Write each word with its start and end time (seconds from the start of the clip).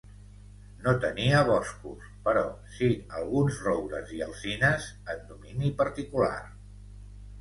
No 0.85 0.93
tenia 1.03 1.41
boscos, 1.49 2.07
però 2.29 2.43
sí 2.77 2.89
alguns 3.19 3.61
roures 3.69 4.15
i 4.21 4.25
alzines 4.29 4.89
en 5.15 5.23
domini 5.35 5.71
particular. 5.83 6.37